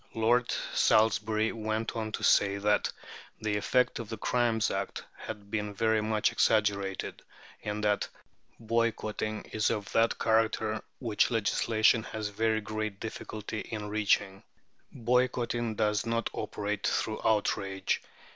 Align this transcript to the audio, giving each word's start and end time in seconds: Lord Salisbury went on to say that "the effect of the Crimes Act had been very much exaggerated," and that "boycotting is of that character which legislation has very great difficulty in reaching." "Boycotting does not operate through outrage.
Lord 0.15 0.49
Salisbury 0.73 1.51
went 1.51 1.95
on 1.95 2.11
to 2.13 2.23
say 2.23 2.57
that 2.57 2.91
"the 3.39 3.55
effect 3.55 3.99
of 3.99 4.09
the 4.09 4.17
Crimes 4.17 4.71
Act 4.71 5.03
had 5.15 5.51
been 5.51 5.75
very 5.75 6.01
much 6.01 6.31
exaggerated," 6.31 7.21
and 7.63 7.83
that 7.83 8.07
"boycotting 8.59 9.43
is 9.51 9.69
of 9.69 9.91
that 9.91 10.17
character 10.17 10.81
which 10.97 11.29
legislation 11.29 12.01
has 12.01 12.29
very 12.29 12.61
great 12.61 12.99
difficulty 12.99 13.59
in 13.59 13.89
reaching." 13.89 14.41
"Boycotting 14.91 15.75
does 15.75 16.03
not 16.03 16.31
operate 16.33 16.87
through 16.87 17.21
outrage. 17.23 18.01